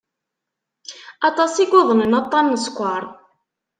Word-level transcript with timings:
Aṭas 1.27 1.53
i 1.63 1.65
yuḍnen 1.71 2.17
aṭṭan 2.19 2.45
n 2.49 2.57
sskeṛ. 2.65 3.03